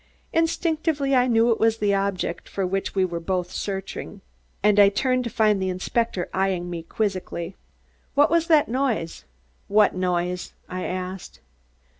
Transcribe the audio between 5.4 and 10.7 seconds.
the inspector eying me quizzically. "What was that noise?" "What noise?"